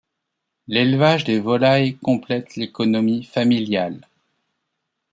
L'élevage 0.67 1.25
des 1.25 1.39
volailles 1.39 1.95
complètent 1.97 2.55
l'économie 2.55 3.23
familiale. 3.23 4.07